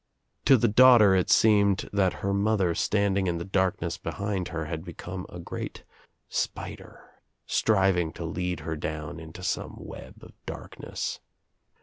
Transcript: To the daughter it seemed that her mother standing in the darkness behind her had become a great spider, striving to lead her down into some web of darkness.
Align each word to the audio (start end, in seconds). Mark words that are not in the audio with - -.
To 0.45 0.57
the 0.57 0.67
daughter 0.67 1.13
it 1.13 1.29
seemed 1.29 1.87
that 1.93 2.21
her 2.25 2.33
mother 2.33 2.73
standing 2.73 3.27
in 3.27 3.37
the 3.37 3.45
darkness 3.45 3.99
behind 3.99 4.47
her 4.47 4.65
had 4.65 4.83
become 4.83 5.27
a 5.29 5.37
great 5.37 5.83
spider, 6.27 7.07
striving 7.45 8.11
to 8.13 8.25
lead 8.25 8.61
her 8.61 8.75
down 8.75 9.19
into 9.19 9.43
some 9.43 9.75
web 9.77 10.15
of 10.23 10.33
darkness. 10.47 11.19